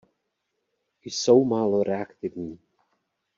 Jsou 1.07 1.45
málo 1.45 1.83
reaktivní. 1.83 2.59